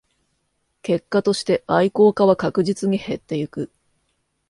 [0.81, 3.71] 結果として愛好家は確実に減っていく